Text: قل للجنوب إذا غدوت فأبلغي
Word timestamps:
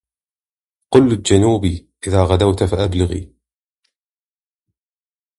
قل 0.93 1.09
للجنوب 1.09 1.65
إذا 2.07 2.23
غدوت 2.23 2.63
فأبلغي 2.63 3.33